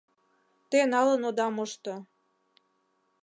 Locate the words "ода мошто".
1.29-1.93